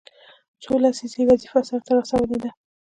[0.63, 2.49] څو لسیزې یې وظیفه سرته رسولې ده.